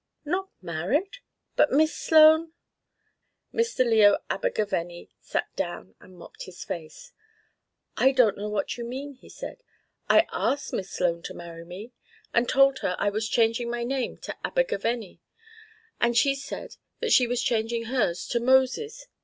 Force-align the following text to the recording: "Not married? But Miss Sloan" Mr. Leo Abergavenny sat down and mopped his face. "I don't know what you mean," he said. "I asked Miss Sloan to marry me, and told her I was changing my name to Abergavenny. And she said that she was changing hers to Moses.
"Not 0.25 0.49
married? 0.63 1.17
But 1.55 1.71
Miss 1.71 1.95
Sloan" 1.95 2.53
Mr. 3.53 3.87
Leo 3.87 4.17
Abergavenny 4.31 5.11
sat 5.19 5.55
down 5.55 5.93
and 5.99 6.17
mopped 6.17 6.45
his 6.45 6.63
face. 6.63 7.13
"I 7.97 8.11
don't 8.11 8.35
know 8.35 8.49
what 8.49 8.79
you 8.79 8.83
mean," 8.83 9.13
he 9.13 9.29
said. 9.29 9.61
"I 10.09 10.25
asked 10.31 10.73
Miss 10.73 10.89
Sloan 10.89 11.21
to 11.21 11.35
marry 11.35 11.65
me, 11.65 11.91
and 12.33 12.49
told 12.49 12.79
her 12.79 12.95
I 12.97 13.11
was 13.11 13.29
changing 13.29 13.69
my 13.69 13.83
name 13.83 14.17
to 14.25 14.35
Abergavenny. 14.43 15.21
And 15.99 16.17
she 16.17 16.33
said 16.33 16.77
that 16.99 17.11
she 17.11 17.27
was 17.27 17.43
changing 17.43 17.83
hers 17.83 18.25
to 18.29 18.39
Moses. 18.39 19.05